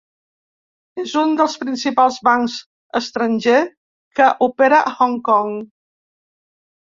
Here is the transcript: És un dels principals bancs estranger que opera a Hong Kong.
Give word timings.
És 1.01 1.11
un 1.23 1.33
dels 1.41 1.57
principals 1.63 2.15
bancs 2.27 2.55
estranger 3.01 3.57
que 4.21 4.29
opera 4.49 4.79
a 4.87 4.95
Hong 5.01 5.15
Kong. 5.29 5.53